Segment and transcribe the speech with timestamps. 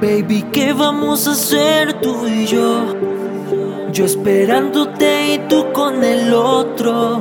[0.00, 2.96] Baby, ¿qué vamos a hacer tú y yo?
[3.92, 7.20] Yo esperándote y tú con el otro.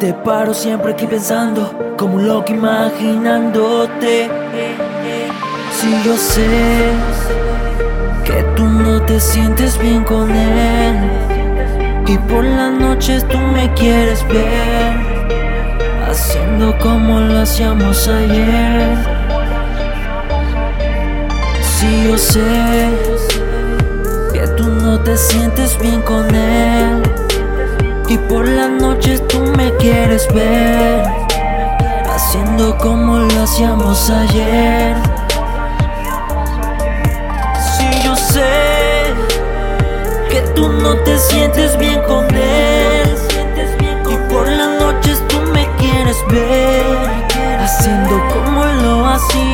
[0.00, 4.28] Te paro siempre aquí pensando, como un loco imaginándote.
[5.70, 6.48] Si yo sé
[8.24, 10.96] que tú no te sientes bien con él.
[12.08, 14.96] Y por las noches tú me quieres ver,
[16.08, 19.17] haciendo como lo hacíamos ayer.
[21.78, 22.90] Si yo sé
[24.32, 27.00] que tú no te sientes bien con él
[28.08, 31.04] y por las noches tú me quieres ver
[32.12, 34.96] haciendo como lo hacíamos ayer.
[37.76, 39.14] Si yo sé
[40.30, 43.16] que tú no te sientes bien con él
[44.10, 46.98] y por las noches tú me quieres ver
[47.60, 48.47] haciendo como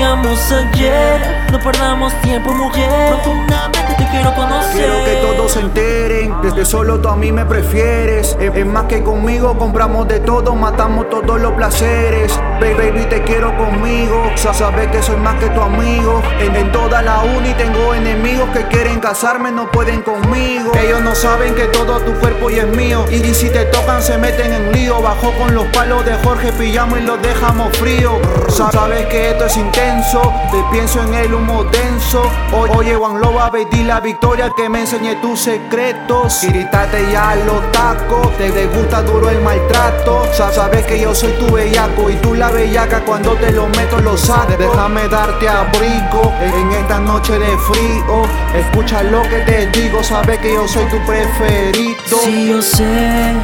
[0.00, 1.20] ayer.
[1.50, 3.08] No perdamos tiempo, mujer.
[3.10, 3.81] Profundamente te
[4.12, 4.72] quiero conocer.
[4.72, 6.34] Quiero que todos se enteren.
[6.42, 8.36] Desde solo tú a mí me prefieres.
[8.38, 12.38] Es, más que conmigo, compramos de todo, matamos todos los placeres.
[12.60, 14.30] Baby, te quiero conmigo.
[14.36, 16.22] Sabes que soy más que tu amigo.
[16.38, 20.72] En, toda la uni tengo enemigos que quieren casarme, no pueden conmigo.
[20.78, 23.04] Ellos no saben que todo tu cuerpo y es mío.
[23.10, 25.00] Y, y si te tocan, se meten en lío.
[25.00, 28.20] Bajo con los palos de Jorge, pillamos y los dejamos frío.
[28.48, 30.32] Sabes que esto es intenso.
[30.50, 32.22] Te pienso en el humo denso.
[32.52, 36.40] Oye, Juan Loba, di la victoria que me enseñé tus secretos.
[36.42, 40.22] Gritate ya los tacos, te gusta duro el maltrato.
[40.32, 44.16] Sabes que yo soy tu bellaco y tú la bellaca cuando te lo meto lo
[44.16, 44.58] sabes.
[44.58, 48.24] Déjame darte abrigo en esta noche de frío.
[48.54, 52.18] Escucha lo que te digo, sabes que yo soy tu preferido.
[52.24, 53.34] Si yo sé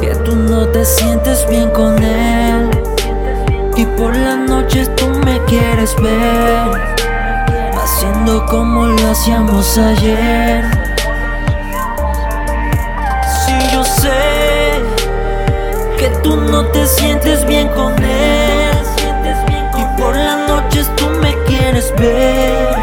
[0.00, 2.70] que tú no te sientes bien con él
[3.76, 7.15] y por las noches tú me quieres ver
[8.06, 10.64] Haciendo como lo hacíamos ayer.
[13.44, 14.80] Si yo sé
[15.98, 18.76] Que tú no te sientes bien con él.
[19.76, 22.76] Y por las noches tú me quieres ver.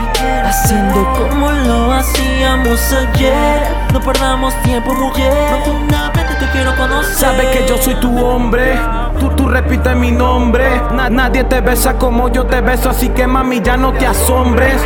[0.43, 3.61] Haciendo como lo hacíamos ayer.
[3.93, 5.61] No perdamos tiempo mujer.
[5.63, 7.15] Profundamente te quiero conocer.
[7.15, 8.77] Sabes que yo soy tu hombre.
[9.21, 10.81] Tú, tú repites mi nombre.
[11.09, 14.81] nadie te besa como yo te beso, así que mami, ya no te asombres.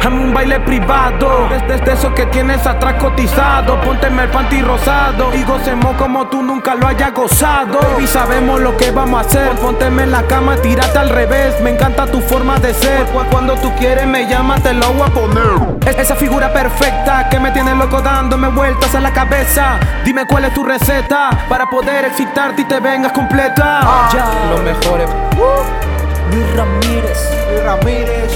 [0.00, 3.78] Hazme un baile privado, desde eso que tienes atrás cotizado.
[3.82, 7.78] Pónteme el panty rosado y gocemos como tú nunca lo hayas gozado.
[8.00, 9.50] Y sabemos lo que vamos a hacer.
[9.56, 11.60] Pónteme en la cama, tírate al revés.
[11.60, 13.04] Me encanta tu forma de ser.
[13.30, 15.80] Cuando tú quieres, me llamas, te lo voy a poner.
[15.98, 19.78] Esa figura perfecta que me tiene loco dándome vueltas a la cabeza.
[20.04, 23.80] Dime cuál es tu receta para poder excitarte y te vengas completa.
[23.82, 24.50] Ah, ya.
[24.50, 25.10] Los mejores.
[25.36, 26.34] Uh.
[26.34, 27.30] Luis Ramírez.
[27.50, 28.32] Luis Ramírez.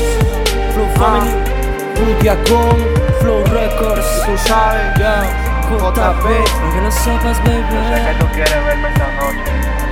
[0.75, 1.44] Flow Family.
[2.05, 2.77] Rutia con
[3.21, 4.07] Flow Records.
[4.27, 5.23] Tú sabes, ya.
[5.71, 5.91] JP.
[5.93, 6.15] Para
[6.75, 7.65] que lo sepas, baby.
[7.89, 9.84] Sé que tú quieres verme esta noche.